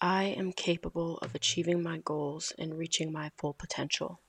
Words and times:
I 0.00 0.24
am 0.24 0.52
capable 0.52 1.16
of 1.18 1.34
achieving 1.34 1.82
my 1.82 1.98
goals 1.98 2.52
and 2.58 2.76
reaching 2.76 3.10
my 3.12 3.30
full 3.38 3.54
potential. 3.54 4.20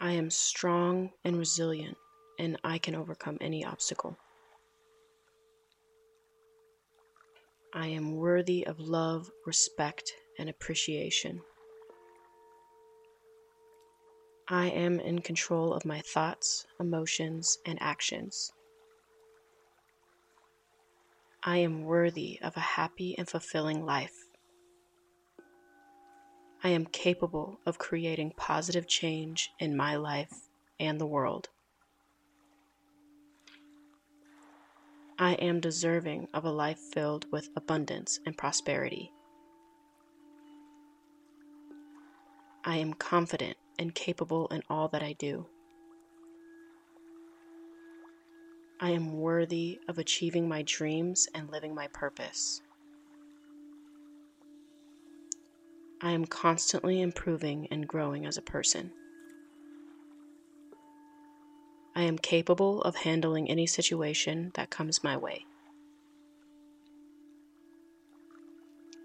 I 0.00 0.12
am 0.12 0.30
strong 0.30 1.12
and 1.24 1.38
resilient, 1.38 1.96
and 2.40 2.58
I 2.64 2.78
can 2.78 2.96
overcome 2.96 3.38
any 3.40 3.64
obstacle. 3.64 4.16
I 7.72 7.86
am 7.86 8.16
worthy 8.16 8.66
of 8.66 8.80
love, 8.80 9.30
respect, 9.46 10.12
and 10.40 10.48
appreciation. 10.48 11.40
I 14.48 14.70
am 14.70 14.98
in 14.98 15.20
control 15.20 15.72
of 15.72 15.84
my 15.84 16.00
thoughts, 16.00 16.66
emotions, 16.80 17.58
and 17.64 17.80
actions. 17.80 18.52
I 21.44 21.56
am 21.56 21.82
worthy 21.82 22.38
of 22.40 22.56
a 22.56 22.60
happy 22.60 23.18
and 23.18 23.28
fulfilling 23.28 23.84
life. 23.84 24.28
I 26.62 26.68
am 26.68 26.86
capable 26.86 27.58
of 27.66 27.80
creating 27.80 28.34
positive 28.36 28.86
change 28.86 29.50
in 29.58 29.76
my 29.76 29.96
life 29.96 30.32
and 30.78 31.00
the 31.00 31.06
world. 31.06 31.48
I 35.18 35.32
am 35.34 35.58
deserving 35.58 36.28
of 36.32 36.44
a 36.44 36.52
life 36.52 36.78
filled 36.78 37.26
with 37.32 37.48
abundance 37.56 38.20
and 38.24 38.38
prosperity. 38.38 39.10
I 42.64 42.76
am 42.76 42.94
confident 42.94 43.56
and 43.80 43.92
capable 43.92 44.46
in 44.46 44.62
all 44.70 44.86
that 44.88 45.02
I 45.02 45.14
do. 45.14 45.46
I 48.82 48.90
am 48.90 49.20
worthy 49.20 49.78
of 49.86 50.00
achieving 50.00 50.48
my 50.48 50.62
dreams 50.62 51.28
and 51.36 51.48
living 51.48 51.72
my 51.72 51.86
purpose. 51.92 52.62
I 56.00 56.10
am 56.10 56.24
constantly 56.24 57.00
improving 57.00 57.68
and 57.70 57.86
growing 57.86 58.26
as 58.26 58.36
a 58.36 58.42
person. 58.42 58.90
I 61.94 62.02
am 62.02 62.18
capable 62.18 62.82
of 62.82 62.96
handling 62.96 63.48
any 63.48 63.68
situation 63.68 64.50
that 64.54 64.70
comes 64.70 65.04
my 65.04 65.16
way. 65.16 65.46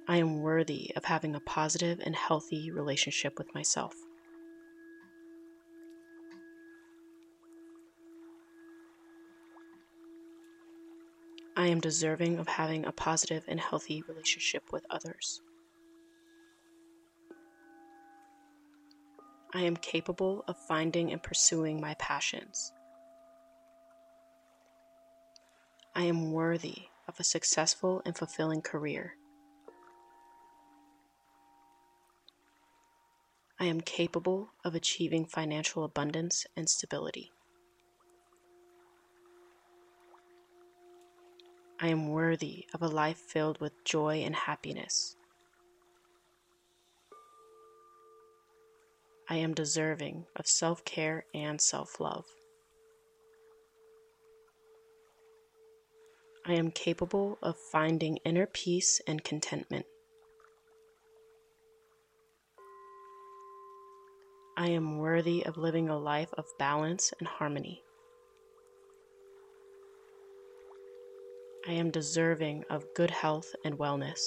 I 0.08 0.18
am 0.18 0.42
worthy 0.42 0.92
of 0.96 1.06
having 1.06 1.36
a 1.36 1.40
positive 1.40 2.00
and 2.04 2.16
healthy 2.16 2.72
relationship 2.72 3.38
with 3.38 3.54
myself. 3.54 3.94
I 11.58 11.66
am 11.66 11.82
deserving 11.82 12.38
of 12.38 12.48
having 12.48 12.86
a 12.86 12.92
positive 12.92 13.44
and 13.48 13.60
healthy 13.60 14.04
relationship 14.08 14.72
with 14.72 14.86
others. 14.92 15.42
I 19.56 19.62
am 19.62 19.76
capable 19.76 20.44
of 20.48 20.56
finding 20.68 21.12
and 21.12 21.24
pursuing 21.24 21.82
my 21.82 21.96
passions. 21.96 22.72
I 25.96 26.04
am 26.04 26.32
worthy 26.32 26.90
of 27.08 27.20
a 27.20 27.24
successful 27.24 28.04
and 28.06 28.16
fulfilling 28.16 28.62
career. 28.62 29.16
I 33.60 33.66
am 33.66 33.82
capable 33.82 34.52
of 34.64 34.76
achieving 34.76 35.26
financial 35.26 35.84
abundance 35.84 36.46
and 36.56 36.70
stability. 36.70 37.32
I 41.80 41.90
am 41.90 42.10
worthy 42.10 42.66
of 42.74 42.82
a 42.82 42.88
life 42.88 43.20
filled 43.20 43.62
with 43.62 43.86
joy 43.86 44.24
and 44.24 44.36
happiness. 44.36 45.16
I 49.30 49.36
am 49.36 49.54
deserving 49.54 50.26
of 50.36 50.48
self 50.48 50.84
care 50.86 51.26
and 51.36 51.62
self 51.62 52.00
love. 52.00 52.26
I 56.48 56.54
am 56.54 56.72
capable 56.72 57.38
of 57.44 57.58
finding 57.72 58.18
inner 58.26 58.48
peace 58.48 59.00
and 59.06 59.24
contentment. 59.24 59.86
I 64.58 64.70
am 64.70 64.98
worthy 64.98 65.46
of 65.46 65.58
living 65.58 65.90
a 65.90 65.98
life 65.98 66.34
of 66.38 66.46
balance 66.58 67.14
and 67.20 67.28
harmony. 67.28 67.84
I 71.68 71.74
am 71.74 71.92
deserving 71.92 72.64
of 72.70 72.86
good 72.96 73.12
health 73.12 73.54
and 73.66 73.78
wellness. 73.78 74.22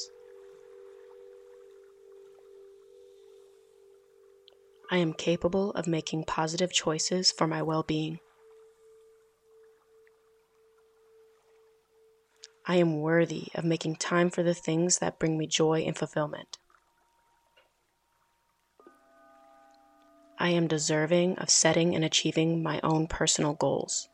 I 4.90 4.98
am 4.98 5.14
capable 5.14 5.70
of 5.70 5.86
making 5.86 6.24
positive 6.24 6.70
choices 6.70 7.32
for 7.32 7.46
my 7.46 7.62
well 7.62 7.82
being. 7.82 8.18
I 12.66 12.76
am 12.76 13.00
worthy 13.00 13.46
of 13.54 13.64
making 13.64 13.96
time 13.96 14.28
for 14.28 14.42
the 14.42 14.52
things 14.52 14.98
that 14.98 15.18
bring 15.18 15.38
me 15.38 15.46
joy 15.46 15.80
and 15.80 15.96
fulfillment. 15.96 16.58
I 20.38 20.50
am 20.50 20.68
deserving 20.68 21.38
of 21.38 21.48
setting 21.48 21.94
and 21.94 22.04
achieving 22.04 22.62
my 22.62 22.80
own 22.82 23.06
personal 23.06 23.54
goals. 23.54 24.09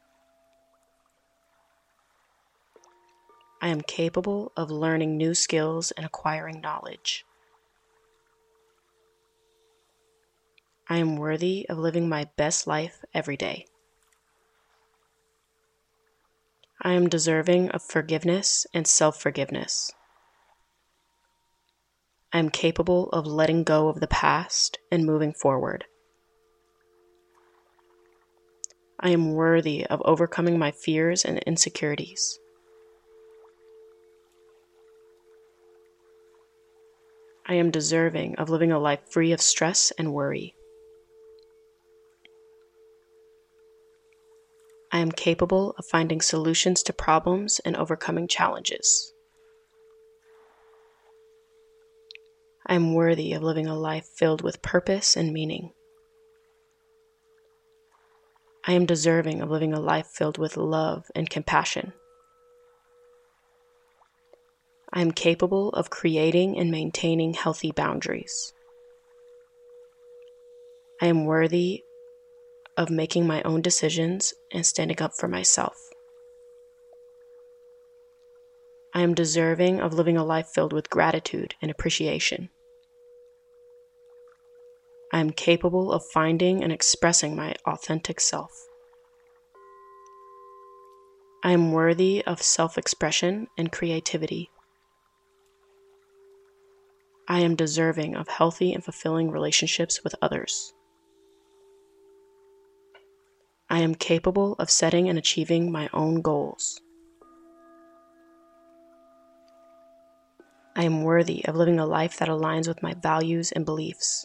I 3.60 3.68
am 3.68 3.80
capable 3.80 4.52
of 4.56 4.70
learning 4.70 5.16
new 5.16 5.34
skills 5.34 5.90
and 5.92 6.04
acquiring 6.04 6.60
knowledge. 6.60 7.24
I 10.88 10.98
am 10.98 11.16
worthy 11.16 11.66
of 11.68 11.78
living 11.78 12.08
my 12.08 12.28
best 12.36 12.66
life 12.66 13.04
every 13.12 13.36
day. 13.36 13.66
I 16.80 16.92
am 16.92 17.08
deserving 17.08 17.70
of 17.70 17.82
forgiveness 17.82 18.66
and 18.74 18.86
self 18.86 19.20
forgiveness. 19.20 19.90
I 22.32 22.38
am 22.38 22.50
capable 22.50 23.08
of 23.10 23.26
letting 23.26 23.64
go 23.64 23.88
of 23.88 24.00
the 24.00 24.06
past 24.06 24.78
and 24.92 25.06
moving 25.06 25.32
forward. 25.32 25.86
I 29.00 29.10
am 29.10 29.32
worthy 29.32 29.86
of 29.86 30.02
overcoming 30.04 30.58
my 30.58 30.70
fears 30.70 31.24
and 31.24 31.38
insecurities. 31.40 32.38
I 37.48 37.54
am 37.54 37.70
deserving 37.70 38.36
of 38.36 38.50
living 38.50 38.72
a 38.72 38.78
life 38.78 39.08
free 39.08 39.30
of 39.30 39.40
stress 39.40 39.92
and 39.96 40.12
worry. 40.12 40.56
I 44.92 44.98
am 44.98 45.12
capable 45.12 45.74
of 45.78 45.86
finding 45.86 46.20
solutions 46.20 46.82
to 46.84 46.92
problems 46.92 47.60
and 47.64 47.76
overcoming 47.76 48.26
challenges. 48.26 49.12
I 52.66 52.74
am 52.74 52.94
worthy 52.94 53.32
of 53.32 53.44
living 53.44 53.68
a 53.68 53.78
life 53.78 54.06
filled 54.06 54.42
with 54.42 54.62
purpose 54.62 55.16
and 55.16 55.32
meaning. 55.32 55.72
I 58.66 58.72
am 58.72 58.86
deserving 58.86 59.40
of 59.40 59.50
living 59.50 59.72
a 59.72 59.78
life 59.78 60.08
filled 60.08 60.38
with 60.38 60.56
love 60.56 61.04
and 61.14 61.30
compassion. 61.30 61.92
I 64.92 65.00
am 65.00 65.10
capable 65.10 65.70
of 65.70 65.90
creating 65.90 66.58
and 66.58 66.70
maintaining 66.70 67.34
healthy 67.34 67.72
boundaries. 67.72 68.52
I 71.00 71.06
am 71.06 71.24
worthy 71.24 71.82
of 72.76 72.90
making 72.90 73.26
my 73.26 73.42
own 73.42 73.62
decisions 73.62 74.32
and 74.52 74.64
standing 74.64 75.00
up 75.02 75.12
for 75.16 75.28
myself. 75.28 75.76
I 78.94 79.02
am 79.02 79.14
deserving 79.14 79.80
of 79.80 79.92
living 79.92 80.16
a 80.16 80.24
life 80.24 80.48
filled 80.48 80.72
with 80.72 80.88
gratitude 80.88 81.54
and 81.60 81.70
appreciation. 81.70 82.48
I 85.12 85.20
am 85.20 85.30
capable 85.30 85.92
of 85.92 86.04
finding 86.06 86.62
and 86.62 86.72
expressing 86.72 87.36
my 87.36 87.54
authentic 87.66 88.20
self. 88.20 88.66
I 91.44 91.52
am 91.52 91.72
worthy 91.72 92.24
of 92.24 92.42
self 92.42 92.78
expression 92.78 93.48
and 93.58 93.70
creativity. 93.70 94.50
I 97.28 97.40
am 97.40 97.56
deserving 97.56 98.14
of 98.14 98.28
healthy 98.28 98.72
and 98.72 98.84
fulfilling 98.84 99.30
relationships 99.30 100.04
with 100.04 100.14
others. 100.22 100.72
I 103.68 103.80
am 103.80 103.96
capable 103.96 104.54
of 104.60 104.70
setting 104.70 105.08
and 105.08 105.18
achieving 105.18 105.72
my 105.72 105.88
own 105.92 106.20
goals. 106.20 106.80
I 110.76 110.84
am 110.84 111.02
worthy 111.02 111.44
of 111.46 111.56
living 111.56 111.80
a 111.80 111.86
life 111.86 112.18
that 112.18 112.28
aligns 112.28 112.68
with 112.68 112.82
my 112.82 112.94
values 112.94 113.50
and 113.50 113.64
beliefs. 113.64 114.24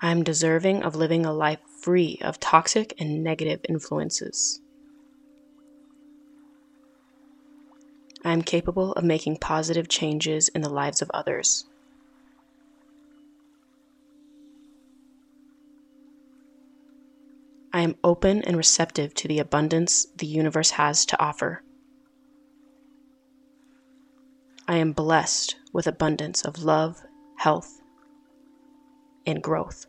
I 0.00 0.12
am 0.12 0.22
deserving 0.22 0.84
of 0.84 0.94
living 0.94 1.26
a 1.26 1.32
life 1.32 1.60
free 1.80 2.18
of 2.22 2.38
toxic 2.38 2.94
and 3.00 3.24
negative 3.24 3.60
influences. 3.68 4.60
I 8.24 8.32
am 8.32 8.42
capable 8.42 8.92
of 8.92 9.04
making 9.04 9.38
positive 9.38 9.88
changes 9.88 10.48
in 10.48 10.62
the 10.62 10.68
lives 10.68 11.02
of 11.02 11.10
others. 11.12 11.64
I 17.72 17.80
am 17.80 17.96
open 18.04 18.42
and 18.42 18.56
receptive 18.56 19.14
to 19.14 19.28
the 19.28 19.38
abundance 19.38 20.06
the 20.16 20.26
universe 20.26 20.72
has 20.72 21.06
to 21.06 21.20
offer. 21.20 21.62
I 24.68 24.76
am 24.76 24.92
blessed 24.92 25.56
with 25.72 25.86
abundance 25.86 26.42
of 26.42 26.62
love, 26.62 27.02
health, 27.36 27.80
and 29.26 29.42
growth. 29.42 29.86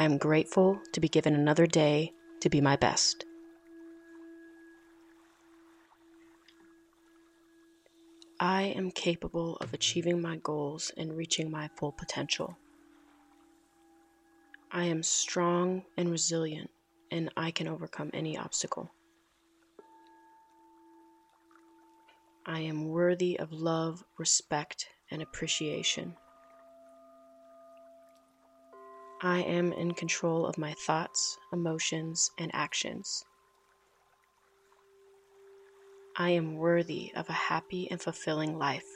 I 0.00 0.04
am 0.04 0.16
grateful 0.16 0.80
to 0.92 1.00
be 1.00 1.08
given 1.08 1.34
another 1.34 1.66
day 1.66 2.12
to 2.40 2.48
be 2.48 2.60
my 2.60 2.76
best. 2.76 3.24
I 8.38 8.62
am 8.76 8.92
capable 8.92 9.56
of 9.56 9.74
achieving 9.74 10.22
my 10.22 10.36
goals 10.36 10.92
and 10.96 11.16
reaching 11.16 11.50
my 11.50 11.68
full 11.76 11.90
potential. 11.90 12.56
I 14.70 14.84
am 14.84 15.02
strong 15.02 15.82
and 15.96 16.12
resilient, 16.12 16.70
and 17.10 17.30
I 17.36 17.50
can 17.50 17.66
overcome 17.66 18.10
any 18.14 18.38
obstacle. 18.38 18.92
I 22.46 22.60
am 22.60 22.86
worthy 22.86 23.36
of 23.36 23.50
love, 23.50 24.04
respect, 24.16 24.86
and 25.10 25.22
appreciation. 25.22 26.14
I 29.20 29.40
am 29.40 29.72
in 29.72 29.94
control 29.94 30.46
of 30.46 30.58
my 30.58 30.74
thoughts, 30.74 31.38
emotions, 31.52 32.30
and 32.38 32.52
actions. 32.54 33.24
I 36.16 36.30
am 36.30 36.54
worthy 36.54 37.10
of 37.16 37.28
a 37.28 37.32
happy 37.32 37.90
and 37.90 38.00
fulfilling 38.00 38.56
life. 38.56 38.86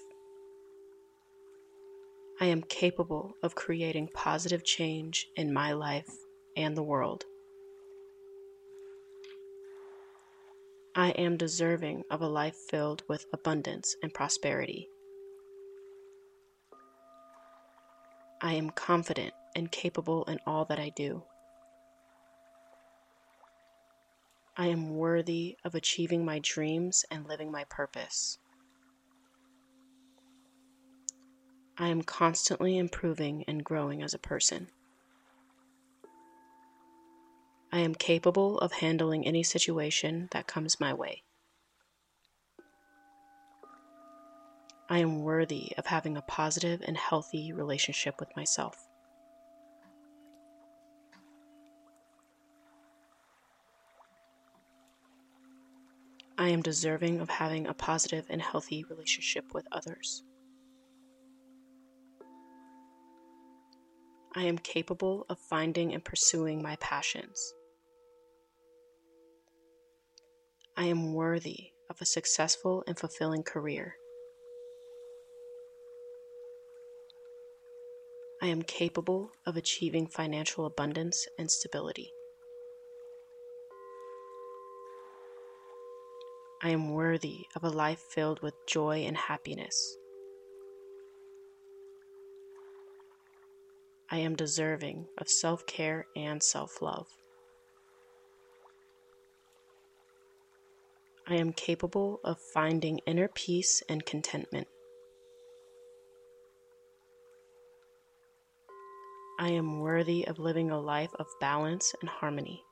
I 2.40 2.46
am 2.46 2.62
capable 2.62 3.34
of 3.42 3.56
creating 3.56 4.10
positive 4.14 4.64
change 4.64 5.26
in 5.34 5.52
my 5.52 5.72
life 5.72 6.10
and 6.56 6.76
the 6.76 6.84
world. 6.84 7.24
I 10.94 11.10
am 11.10 11.36
deserving 11.36 12.04
of 12.10 12.20
a 12.20 12.28
life 12.28 12.56
filled 12.70 13.02
with 13.08 13.26
abundance 13.32 13.96
and 14.04 14.14
prosperity. 14.14 14.86
I 18.40 18.54
am 18.54 18.70
confident 18.70 19.32
and 19.54 19.70
capable 19.70 20.24
in 20.24 20.38
all 20.46 20.64
that 20.66 20.78
I 20.78 20.90
do. 20.90 21.22
I 24.56 24.66
am 24.66 24.96
worthy 24.96 25.56
of 25.64 25.74
achieving 25.74 26.24
my 26.24 26.38
dreams 26.40 27.04
and 27.10 27.26
living 27.26 27.50
my 27.50 27.64
purpose. 27.64 28.38
I 31.78 31.88
am 31.88 32.02
constantly 32.02 32.76
improving 32.76 33.44
and 33.48 33.64
growing 33.64 34.02
as 34.02 34.12
a 34.12 34.18
person. 34.18 34.68
I 37.72 37.78
am 37.78 37.94
capable 37.94 38.58
of 38.58 38.72
handling 38.72 39.26
any 39.26 39.42
situation 39.42 40.28
that 40.32 40.46
comes 40.46 40.78
my 40.78 40.92
way. 40.92 41.22
I 44.90 44.98
am 44.98 45.22
worthy 45.22 45.72
of 45.78 45.86
having 45.86 46.18
a 46.18 46.22
positive 46.22 46.82
and 46.86 46.98
healthy 46.98 47.54
relationship 47.54 48.20
with 48.20 48.36
myself. 48.36 48.76
I 56.42 56.48
am 56.48 56.60
deserving 56.60 57.20
of 57.20 57.30
having 57.30 57.68
a 57.68 57.72
positive 57.72 58.26
and 58.28 58.42
healthy 58.42 58.82
relationship 58.90 59.54
with 59.54 59.64
others. 59.70 60.24
I 64.34 64.42
am 64.42 64.58
capable 64.58 65.24
of 65.28 65.38
finding 65.38 65.94
and 65.94 66.04
pursuing 66.04 66.60
my 66.60 66.74
passions. 66.80 67.54
I 70.76 70.86
am 70.86 71.14
worthy 71.14 71.70
of 71.88 72.00
a 72.00 72.04
successful 72.04 72.82
and 72.88 72.98
fulfilling 72.98 73.44
career. 73.44 73.94
I 78.42 78.48
am 78.48 78.62
capable 78.62 79.30
of 79.46 79.56
achieving 79.56 80.08
financial 80.08 80.66
abundance 80.66 81.24
and 81.38 81.48
stability. 81.48 82.10
I 86.64 86.70
am 86.70 86.92
worthy 86.92 87.46
of 87.56 87.64
a 87.64 87.68
life 87.68 87.98
filled 87.98 88.40
with 88.40 88.54
joy 88.68 88.98
and 88.98 89.16
happiness. 89.16 89.96
I 94.08 94.18
am 94.18 94.36
deserving 94.36 95.06
of 95.18 95.28
self 95.28 95.66
care 95.66 96.06
and 96.14 96.40
self 96.40 96.80
love. 96.80 97.08
I 101.26 101.34
am 101.34 101.52
capable 101.52 102.20
of 102.22 102.38
finding 102.54 102.98
inner 103.06 103.26
peace 103.26 103.82
and 103.88 104.06
contentment. 104.06 104.68
I 109.40 109.50
am 109.50 109.80
worthy 109.80 110.28
of 110.28 110.38
living 110.38 110.70
a 110.70 110.80
life 110.80 111.10
of 111.18 111.26
balance 111.40 111.92
and 112.00 112.08
harmony. 112.08 112.62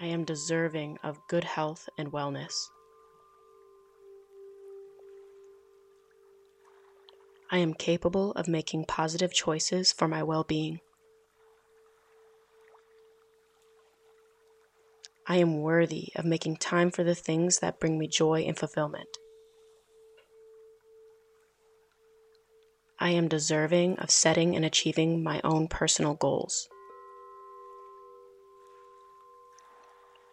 I 0.00 0.06
am 0.06 0.24
deserving 0.24 0.98
of 1.04 1.20
good 1.28 1.44
health 1.44 1.88
and 1.96 2.10
wellness. 2.10 2.68
I 7.50 7.58
am 7.58 7.74
capable 7.74 8.32
of 8.32 8.48
making 8.48 8.86
positive 8.86 9.32
choices 9.32 9.92
for 9.92 10.08
my 10.08 10.24
well 10.24 10.42
being. 10.42 10.80
I 15.28 15.36
am 15.36 15.60
worthy 15.60 16.08
of 16.16 16.24
making 16.24 16.56
time 16.56 16.90
for 16.90 17.04
the 17.04 17.14
things 17.14 17.60
that 17.60 17.78
bring 17.78 17.96
me 17.96 18.08
joy 18.08 18.42
and 18.42 18.58
fulfillment. 18.58 19.16
I 22.98 23.10
am 23.10 23.28
deserving 23.28 23.98
of 24.00 24.10
setting 24.10 24.56
and 24.56 24.64
achieving 24.64 25.22
my 25.22 25.40
own 25.44 25.68
personal 25.68 26.14
goals. 26.14 26.68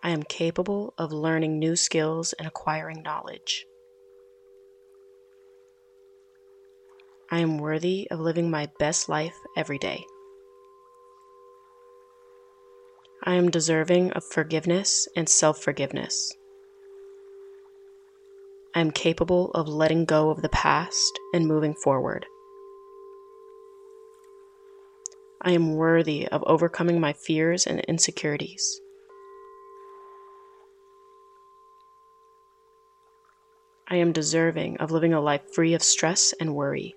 I 0.03 0.09
am 0.09 0.23
capable 0.23 0.93
of 0.97 1.11
learning 1.11 1.59
new 1.59 1.75
skills 1.75 2.33
and 2.33 2.47
acquiring 2.47 3.03
knowledge. 3.03 3.67
I 7.29 7.39
am 7.39 7.59
worthy 7.59 8.09
of 8.09 8.19
living 8.19 8.49
my 8.49 8.69
best 8.79 9.07
life 9.09 9.35
every 9.55 9.77
day. 9.77 10.03
I 13.23 13.35
am 13.35 13.51
deserving 13.51 14.11
of 14.13 14.23
forgiveness 14.23 15.07
and 15.15 15.29
self 15.29 15.61
forgiveness. 15.61 16.33
I 18.73 18.79
am 18.79 18.89
capable 18.89 19.51
of 19.51 19.67
letting 19.67 20.05
go 20.05 20.31
of 20.31 20.41
the 20.41 20.49
past 20.49 21.19
and 21.31 21.47
moving 21.47 21.75
forward. 21.75 22.25
I 25.41 25.51
am 25.51 25.75
worthy 25.75 26.27
of 26.27 26.43
overcoming 26.47 26.99
my 26.99 27.13
fears 27.13 27.67
and 27.67 27.79
insecurities. 27.81 28.81
I 33.91 33.97
am 33.97 34.13
deserving 34.13 34.77
of 34.77 34.89
living 34.89 35.13
a 35.13 35.19
life 35.19 35.53
free 35.53 35.73
of 35.73 35.83
stress 35.83 36.33
and 36.39 36.55
worry. 36.55 36.95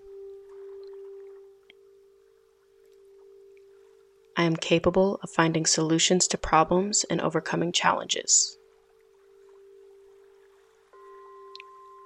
I 4.37 4.45
am 4.45 4.55
capable 4.55 5.19
of 5.25 5.31
finding 5.31 5.67
solutions 5.67 6.29
to 6.29 6.39
problems 6.39 7.05
and 7.11 7.21
overcoming 7.21 7.73
challenges. 7.73 8.57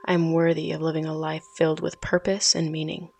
I 0.07 0.15
am 0.15 0.33
worthy 0.33 0.73
of 0.73 0.81
living 0.81 1.05
a 1.05 1.15
life 1.15 1.45
filled 1.59 1.81
with 1.81 2.01
purpose 2.01 2.55
and 2.55 2.73
meaning. 2.73 3.11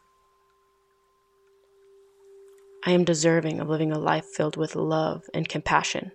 I 2.87 2.93
am 2.93 3.05
deserving 3.05 3.61
of 3.61 3.69
living 3.69 3.93
a 3.93 3.99
life 3.99 4.25
filled 4.25 4.57
with 4.57 4.75
love 4.75 5.25
and 5.35 5.47
compassion. 5.47 6.13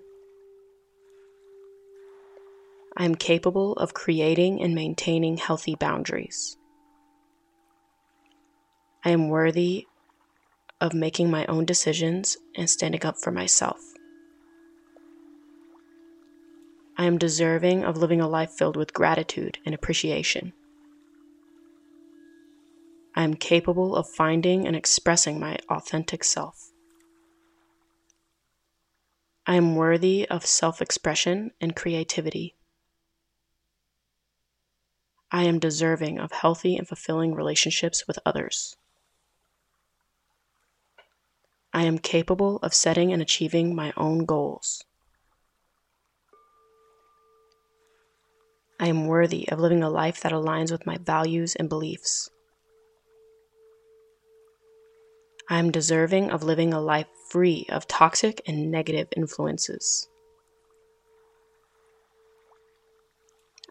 I 2.95 3.05
am 3.05 3.15
capable 3.15 3.73
of 3.73 3.93
creating 3.93 4.62
and 4.62 4.75
maintaining 4.75 5.38
healthy 5.38 5.75
boundaries. 5.75 6.57
I 9.03 9.09
am 9.09 9.29
worthy 9.29 9.88
of 10.79 10.93
making 10.93 11.31
my 11.31 11.45
own 11.47 11.65
decisions 11.65 12.38
and 12.55 12.69
standing 12.69 13.05
up 13.05 13.17
for 13.17 13.31
myself. 13.31 13.79
I 16.97 17.05
am 17.05 17.17
deserving 17.17 17.83
of 17.83 17.97
living 17.97 18.21
a 18.21 18.29
life 18.29 18.51
filled 18.51 18.77
with 18.77 18.93
gratitude 18.93 19.57
and 19.65 19.73
appreciation. 19.73 20.53
I 23.15 23.23
am 23.23 23.33
capable 23.33 23.95
of 23.95 24.07
finding 24.07 24.67
and 24.67 24.75
expressing 24.75 25.39
my 25.39 25.57
authentic 25.69 26.23
self. 26.23 26.71
I 29.47 29.55
am 29.55 29.75
worthy 29.75 30.27
of 30.29 30.45
self 30.45 30.81
expression 30.81 31.51
and 31.59 31.75
creativity. 31.75 32.55
I 35.35 35.45
am 35.45 35.57
deserving 35.57 36.19
of 36.19 36.31
healthy 36.31 36.77
and 36.77 36.87
fulfilling 36.87 37.33
relationships 37.33 38.07
with 38.07 38.19
others. 38.23 38.77
I 41.73 41.85
am 41.85 41.97
capable 41.97 42.57
of 42.57 42.71
setting 42.75 43.11
and 43.11 43.19
achieving 43.19 43.75
my 43.75 43.93
own 43.97 44.25
goals. 44.25 44.83
I 48.79 48.89
am 48.89 49.07
worthy 49.07 49.49
of 49.49 49.59
living 49.59 49.81
a 49.81 49.89
life 49.89 50.21
that 50.21 50.31
aligns 50.31 50.71
with 50.71 50.85
my 50.85 50.97
values 50.97 51.55
and 51.55 51.67
beliefs. 51.67 52.29
I 55.49 55.57
am 55.57 55.71
deserving 55.71 56.29
of 56.29 56.43
living 56.43 56.75
a 56.75 56.79
life 56.79 57.07
free 57.29 57.65
of 57.69 57.87
toxic 57.87 58.39
and 58.45 58.69
negative 58.69 59.07
influences. 59.17 60.07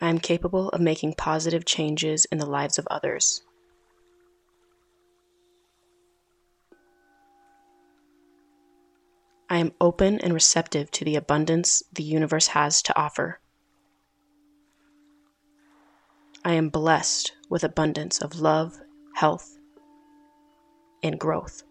I 0.02 0.08
am 0.08 0.18
capable 0.18 0.68
of 0.70 0.80
making 0.80 1.14
positive 1.14 1.64
changes 1.64 2.24
in 2.24 2.38
the 2.38 2.44
lives 2.44 2.76
of 2.76 2.88
others. 2.90 3.40
I 9.48 9.58
am 9.58 9.70
open 9.80 10.18
and 10.18 10.34
receptive 10.34 10.90
to 10.90 11.04
the 11.04 11.14
abundance 11.14 11.84
the 11.92 12.02
universe 12.02 12.48
has 12.48 12.82
to 12.82 12.98
offer. 12.98 13.38
I 16.44 16.54
am 16.54 16.68
blessed 16.68 17.30
with 17.48 17.62
abundance 17.62 18.18
of 18.18 18.40
love, 18.40 18.80
health, 19.14 19.56
and 21.04 21.16
growth. 21.16 21.62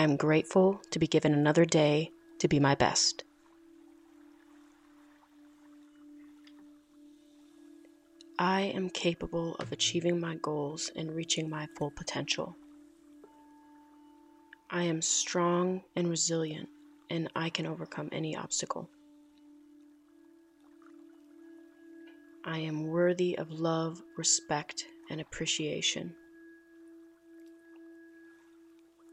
I 0.00 0.02
am 0.02 0.16
grateful 0.16 0.80
to 0.92 0.98
be 0.98 1.06
given 1.06 1.34
another 1.34 1.66
day 1.66 2.10
to 2.38 2.48
be 2.48 2.58
my 2.58 2.74
best. 2.74 3.22
I 8.38 8.62
am 8.62 8.88
capable 8.88 9.56
of 9.56 9.72
achieving 9.72 10.18
my 10.18 10.36
goals 10.36 10.90
and 10.96 11.14
reaching 11.14 11.50
my 11.50 11.68
full 11.76 11.90
potential. 11.90 12.56
I 14.70 14.84
am 14.84 15.02
strong 15.02 15.82
and 15.94 16.08
resilient, 16.08 16.70
and 17.10 17.28
I 17.36 17.50
can 17.50 17.66
overcome 17.66 18.08
any 18.10 18.34
obstacle. 18.34 18.88
I 22.42 22.56
am 22.56 22.86
worthy 22.86 23.36
of 23.36 23.50
love, 23.50 24.00
respect, 24.16 24.86
and 25.10 25.20
appreciation. 25.20 26.14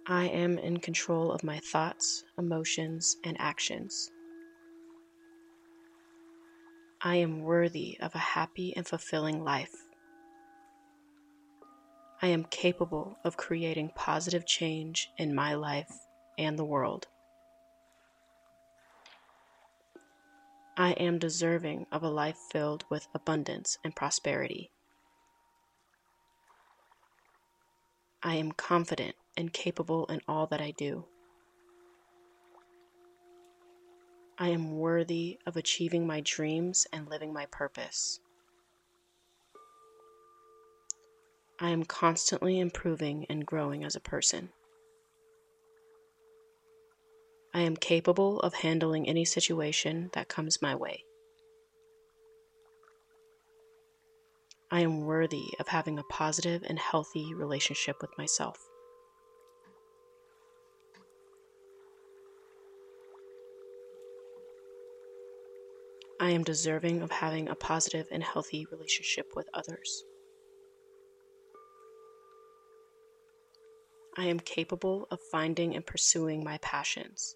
I 0.10 0.28
am 0.28 0.58
in 0.58 0.78
control 0.78 1.34
of 1.34 1.44
my 1.44 1.60
thoughts, 1.60 2.24
emotions, 2.38 3.18
and 3.26 3.36
actions. 3.42 4.10
I 7.02 7.18
am 7.18 7.42
worthy 7.42 8.00
of 8.00 8.16
a 8.16 8.20
happy 8.20 8.74
and 8.74 8.88
fulfilling 8.88 9.44
life. 9.44 9.74
I 12.22 12.28
am 12.28 12.46
capable 12.46 13.18
of 13.26 13.36
creating 13.36 13.92
positive 13.96 14.46
change 14.46 15.10
in 15.18 15.36
my 15.36 15.56
life 15.56 15.92
and 16.38 16.58
the 16.58 16.64
world. 16.64 17.08
I 20.78 20.92
am 20.92 21.20
deserving 21.20 21.86
of 21.92 22.02
a 22.02 22.10
life 22.10 22.38
filled 22.50 22.86
with 22.90 23.10
abundance 23.14 23.78
and 23.84 23.94
prosperity. 23.94 24.72
I 28.24 28.36
am 28.36 28.54
confident 28.54 29.16
and 29.38 29.54
capable 29.54 30.06
in 30.08 30.20
all 30.28 30.48
that 30.48 30.60
I 30.60 30.72
do. 30.72 31.06
I 34.40 34.50
am 34.50 34.78
worthy 34.78 35.40
of 35.46 35.56
achieving 35.56 36.06
my 36.06 36.22
dreams 36.22 36.86
and 36.92 37.08
living 37.08 37.32
my 37.32 37.46
purpose. 37.48 38.20
I 41.60 41.70
am 41.70 41.86
constantly 41.86 42.60
improving 42.60 43.26
and 43.30 43.46
growing 43.46 43.84
as 43.84 43.96
a 43.96 44.00
person. 44.00 44.50
I 47.54 47.62
am 47.62 47.76
capable 47.76 48.40
of 48.42 48.54
handling 48.54 49.08
any 49.08 49.26
situation 49.26 50.12
that 50.14 50.28
comes 50.28 50.62
my 50.62 50.76
way. 50.76 51.04
I 54.70 54.82
am 54.82 55.06
worthy 55.06 55.54
of 55.60 55.70
having 55.70 55.98
a 55.98 56.04
positive 56.04 56.62
and 56.68 56.78
healthy 56.78 57.34
relationship 57.34 58.02
with 58.02 58.16
myself. 58.18 58.67
I 66.20 66.32
am 66.32 66.44
deserving 66.44 67.04
of 67.04 67.12
having 67.12 67.48
a 67.48 67.56
positive 67.56 68.08
and 68.12 68.24
healthy 68.24 68.66
relationship 68.72 69.34
with 69.36 69.48
others. 69.54 70.04
I 74.18 74.26
am 74.26 74.40
capable 74.40 75.08
of 75.12 75.20
finding 75.32 75.76
and 75.76 75.86
pursuing 75.86 76.44
my 76.44 76.58
passions. 76.58 77.36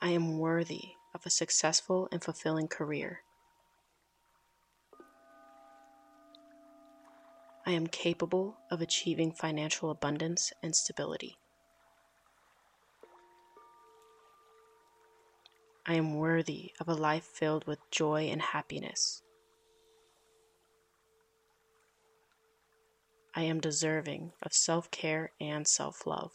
I 0.00 0.10
am 0.10 0.38
worthy 0.38 0.92
of 1.14 1.26
a 1.26 1.30
successful 1.30 2.08
and 2.10 2.24
fulfilling 2.24 2.68
career. 2.68 3.20
I 7.66 7.72
am 7.72 7.86
capable 7.86 8.56
of 8.70 8.80
achieving 8.80 9.30
financial 9.30 9.90
abundance 9.90 10.54
and 10.62 10.74
stability. 10.74 11.39
I 15.90 15.94
am 15.94 16.14
worthy 16.14 16.70
of 16.78 16.88
a 16.88 16.94
life 16.94 17.24
filled 17.24 17.66
with 17.66 17.80
joy 17.90 18.28
and 18.30 18.40
happiness. 18.40 19.24
I 23.34 23.42
am 23.42 23.58
deserving 23.58 24.30
of 24.40 24.52
self 24.52 24.92
care 24.92 25.32
and 25.40 25.66
self 25.66 26.06
love. 26.06 26.30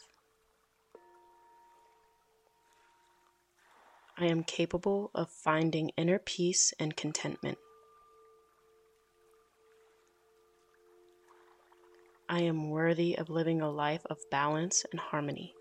I 4.18 4.26
am 4.26 4.44
capable 4.44 5.10
of 5.14 5.30
finding 5.30 5.88
inner 5.96 6.18
peace 6.18 6.74
and 6.78 6.94
contentment. 6.94 7.56
I 12.28 12.42
am 12.42 12.68
worthy 12.68 13.16
of 13.16 13.30
living 13.30 13.62
a 13.62 13.70
life 13.70 14.04
of 14.10 14.18
balance 14.30 14.84
and 14.90 15.00
harmony. 15.00 15.54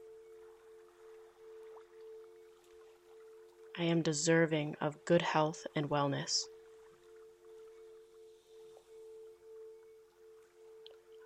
I 3.77 3.83
am 3.83 4.01
deserving 4.01 4.75
of 4.79 5.03
good 5.03 5.21
health 5.21 5.67
and 5.75 5.89
wellness. 5.89 6.43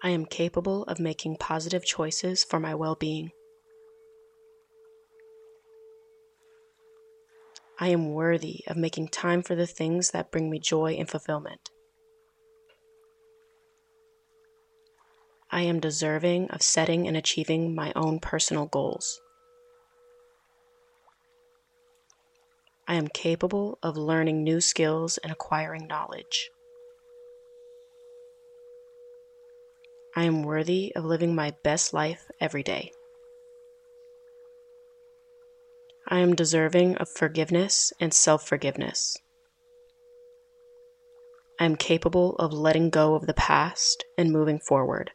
I 0.01 0.09
am 0.09 0.25
capable 0.25 0.83
of 0.83 0.99
making 0.99 1.35
positive 1.35 1.85
choices 1.85 2.43
for 2.43 2.59
my 2.59 2.73
well 2.73 2.95
being. 2.95 3.31
I 7.79 7.89
am 7.89 8.13
worthy 8.13 8.61
of 8.67 8.77
making 8.77 9.09
time 9.09 9.43
for 9.43 9.53
the 9.53 9.67
things 9.67 10.09
that 10.11 10.31
bring 10.31 10.49
me 10.49 10.57
joy 10.59 10.93
and 10.93 11.07
fulfillment. 11.07 11.69
I 15.51 15.61
am 15.61 15.79
deserving 15.79 16.49
of 16.49 16.63
setting 16.63 17.07
and 17.07 17.15
achieving 17.15 17.75
my 17.75 17.93
own 17.95 18.19
personal 18.19 18.65
goals. 18.65 19.21
I 22.89 22.95
am 22.95 23.07
capable 23.07 23.77
of 23.83 23.97
learning 23.97 24.43
new 24.43 24.59
skills 24.59 25.19
and 25.19 25.31
acquiring 25.31 25.85
knowledge. 25.85 26.49
I 30.15 30.23
am 30.23 30.41
worthy 30.41 30.91
of 30.95 31.05
living 31.05 31.35
my 31.35 31.53
best 31.63 31.93
life 31.93 32.25
every 32.41 32.63
day. 32.63 32.91
I 36.07 36.17
am 36.17 36.33
deserving 36.33 36.95
of 36.95 37.07
forgiveness 37.09 37.93
and 37.99 38.11
self 38.11 38.47
forgiveness. 38.47 39.15
I 41.59 41.65
am 41.65 41.75
capable 41.75 42.35
of 42.37 42.51
letting 42.51 42.89
go 42.89 43.13
of 43.13 43.27
the 43.27 43.35
past 43.35 44.03
and 44.17 44.31
moving 44.31 44.57
forward. 44.57 45.11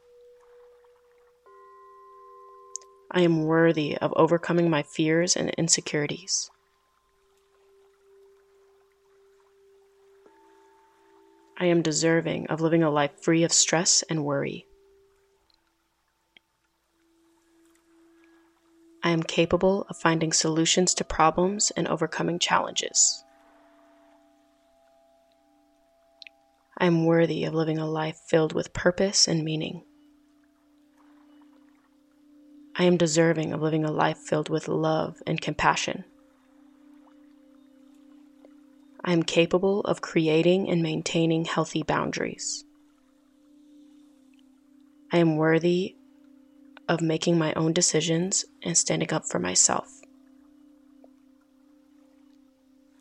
I 3.11 3.23
am 3.23 3.43
worthy 3.43 3.99
of 3.99 4.13
overcoming 4.15 4.71
my 4.71 4.85
fears 4.85 5.35
and 5.35 5.51
insecurities. 5.59 6.53
I 11.65 11.69
am 11.69 11.81
deserving 11.81 12.49
of 12.49 12.61
living 12.61 12.83
a 12.83 12.91
life 12.91 13.23
free 13.23 13.43
of 13.43 13.51
stress 13.51 14.05
and 14.11 14.23
worry. 14.23 14.67
I 19.03 19.09
am 19.09 19.23
capable 19.23 19.87
of 19.89 19.97
finding 19.97 20.31
solutions 20.35 20.93
to 20.93 21.05
problems 21.05 21.71
and 21.71 21.89
overcoming 21.89 22.39
challenges. 22.39 23.25
I 26.77 26.85
am 26.85 27.07
worthy 27.07 27.45
of 27.45 27.55
living 27.55 27.79
a 27.79 27.89
life 27.89 28.19
filled 28.19 28.53
with 28.53 28.75
purpose 28.75 29.27
and 29.27 29.43
meaning. 29.43 29.85
I 32.77 32.85
am 32.85 32.99
deserving 32.99 33.55
of 33.55 33.63
living 33.63 33.87
a 33.87 33.91
life 33.91 34.19
filled 34.19 34.51
with 34.51 34.69
love 34.69 35.23
and 35.27 35.41
compassion. 35.41 36.05
I 39.07 39.13
am 39.13 39.23
capable 39.23 39.81
of 39.83 40.01
creating 40.01 40.71
and 40.71 40.83
maintaining 40.83 41.45
healthy 41.45 41.83
boundaries. 41.83 42.65
I 45.13 45.19
am 45.19 45.37
worthy 45.37 45.97
of 46.89 47.03
making 47.03 47.37
my 47.37 47.53
own 47.53 47.75
decisions 47.75 48.47
and 48.63 48.79
standing 48.79 49.13
up 49.13 49.27
for 49.27 49.39
myself. 49.39 50.01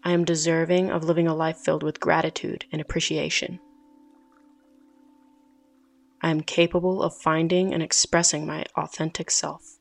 I 0.04 0.12
am 0.12 0.26
deserving 0.26 0.92
of 0.92 1.06
living 1.06 1.28
a 1.28 1.34
life 1.34 1.58
filled 1.58 1.84
with 1.84 2.02
gratitude 2.02 2.66
and 2.74 2.82
appreciation. 2.82 3.62
I 6.22 6.30
am 6.32 6.42
capable 6.42 7.02
of 7.02 7.16
finding 7.16 7.74
and 7.74 7.82
expressing 7.82 8.46
my 8.46 8.66
authentic 8.76 9.32
self. 9.32 9.80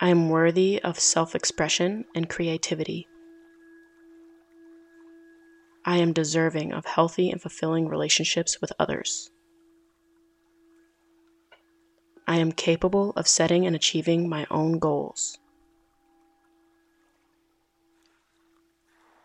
I 0.00 0.08
am 0.10 0.30
worthy 0.30 0.80
of 0.82 1.00
self 1.00 1.34
expression 1.34 2.04
and 2.14 2.28
creativity. 2.28 3.08
I 5.84 5.96
am 5.96 6.12
deserving 6.12 6.72
of 6.72 6.84
healthy 6.84 7.30
and 7.30 7.40
fulfilling 7.40 7.88
relationships 7.88 8.60
with 8.60 8.72
others. 8.78 9.30
I 12.26 12.36
am 12.36 12.52
capable 12.52 13.10
of 13.16 13.26
setting 13.26 13.66
and 13.66 13.74
achieving 13.74 14.28
my 14.28 14.46
own 14.50 14.78
goals. 14.78 15.38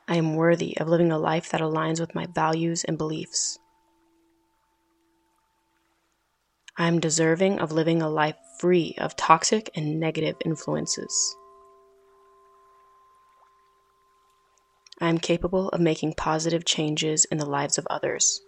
I 0.08 0.16
am 0.16 0.36
worthy 0.36 0.78
of 0.78 0.88
living 0.88 1.12
a 1.12 1.18
life 1.18 1.50
that 1.50 1.62
aligns 1.62 2.00
with 2.00 2.16
my 2.16 2.28
values 2.28 2.84
and 2.84 2.98
beliefs. 2.98 3.60
I 6.78 6.88
am 6.88 7.00
deserving 7.00 7.60
of 7.60 7.72
living 7.72 8.02
a 8.02 8.10
life 8.10 8.36
free 8.60 8.96
of 8.98 9.16
toxic 9.16 9.70
and 9.76 10.00
negative 10.00 10.36
influences. 10.46 11.36
I 15.00 15.10
am 15.10 15.18
capable 15.18 15.70
of 15.70 15.82
making 15.82 16.14
positive 16.14 16.64
changes 16.64 17.26
in 17.26 17.38
the 17.38 17.46
lives 17.46 17.78
of 17.78 17.86
others. 17.90 18.42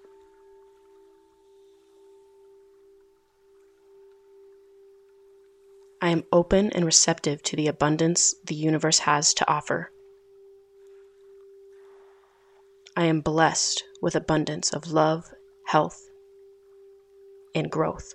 I 6.02 6.10
am 6.10 6.24
open 6.32 6.72
and 6.72 6.86
receptive 6.86 7.42
to 7.44 7.56
the 7.56 7.68
abundance 7.68 8.36
the 8.46 8.56
universe 8.56 9.00
has 9.00 9.34
to 9.34 9.50
offer. 9.50 9.92
I 12.96 13.06
am 13.06 13.22
blessed 13.22 13.84
with 14.02 14.16
abundance 14.16 14.72
of 14.72 14.92
love, 14.92 15.26
health, 15.66 16.10
and 17.54 17.70
growth. 17.70 18.14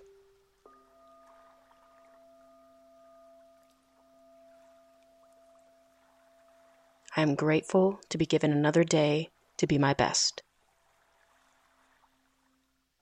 I 7.17 7.23
am 7.23 7.35
grateful 7.35 8.01
to 8.09 8.19
be 8.19 8.25
given 8.27 8.53
another 8.53 8.85
day 8.85 9.29
to 9.59 9.67
be 9.67 9.79
my 9.79 9.93
best. 9.93 10.43